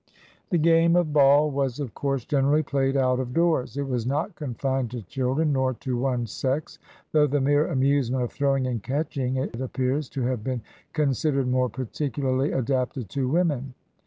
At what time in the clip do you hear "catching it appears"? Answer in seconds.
8.81-10.09